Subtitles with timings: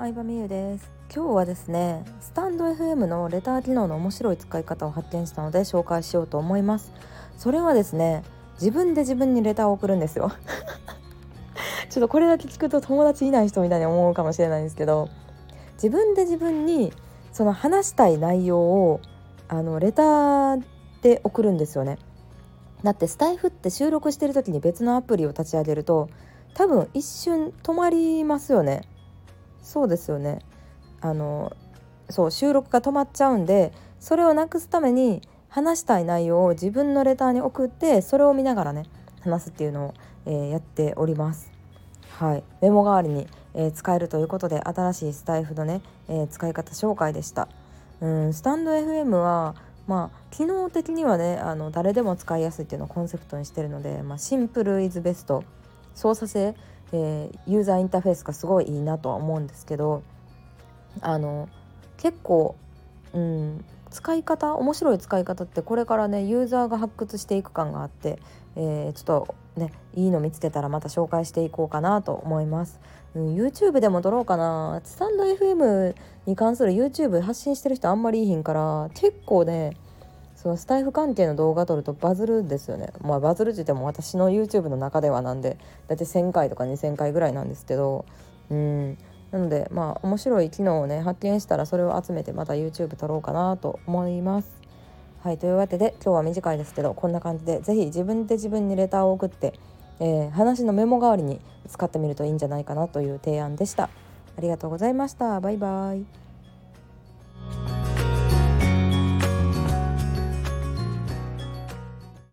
[0.00, 0.90] 相葉美優です。
[1.14, 6.90] 今日はですねスタンド FM のレター機能の面白い使い方を発見したので紹介しようと思います。
[7.36, 8.22] それはですね
[8.54, 10.32] 自分で自分にレターを送るんですよ。
[11.90, 15.10] ちょっとこれだけ聞くと友達いない人みたいに思うかもしれないんですけど
[15.74, 16.94] 自分で自分に
[17.34, 19.00] その話したい内容を
[19.48, 20.64] あのレター
[21.02, 21.98] で送るんですよね。
[22.82, 26.08] だってスタイフって収録してる時に別のアプリを立ち上げると
[26.54, 28.80] 多分一瞬止まりますよね。
[29.62, 30.40] そうですよね。
[31.00, 31.52] あの
[32.10, 38.84] そう収録が止まっちゃうんでそれをなくすために話したい内容を自分のレターに送ってそれを見ながらね
[39.20, 39.94] 話すっていうのを、
[40.26, 41.50] えー、やっております。
[42.18, 42.42] はい。
[42.60, 47.48] メモ代わりに、えー、使えるということで新しいスタイフのね、えー、使い方紹介でした。
[48.00, 49.54] うんスタンド FM は
[49.86, 55.44] まあ機能的にはねあの誰でも使いやすいっていうのをコンセプトにしてるので、まあ、シンプルイズベスト。
[55.94, 56.54] 操作性、
[56.92, 60.02] えー、ユーザーインターフェースがすごいいいなとは思うんですけど
[61.00, 61.48] あの
[61.96, 62.56] 結構、
[63.12, 68.18] うん、使い方面白い使い方ってこれからねユーザーが発掘していく感があって、
[68.56, 72.80] えー、ちょっとねいいの見つけたらまた紹介していこうかなと思います。
[73.14, 75.94] うん、YouTube でも撮ろうかなスタンド FM
[76.26, 79.76] に関する YouTube 発信してる人あんまりいいひんから結構ね
[80.40, 88.06] そのスタイフ関係の動画撮るとバズるんですよねまあバズるって言っても私の YouTube の中ではなんで大体1000回とか2000回ぐらいなんですけど
[88.48, 88.96] うん
[89.32, 94.60] なのでまあ面白い機能をね発見したらそれを集めてまた YouTube 撮ろうかなと思います。
[95.22, 99.52] はいというわけで今日は短いですけどこんな感じで是非自分で自分にレターを送って、
[100.00, 101.38] えー、話のメモ代わりに
[101.68, 103.90] 使ってみるといいんじゃないかなという提案でした。
[104.38, 105.38] ありがとうございました。
[105.38, 106.29] バイバイ。